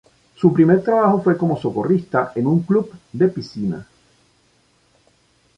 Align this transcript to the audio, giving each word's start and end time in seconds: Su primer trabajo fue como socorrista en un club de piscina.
Su 0.35 0.51
primer 0.51 0.83
trabajo 0.83 1.21
fue 1.21 1.37
como 1.37 1.61
socorrista 1.61 2.31
en 2.33 2.47
un 2.47 2.61
club 2.63 2.89
de 3.13 3.27
piscina. 3.27 3.87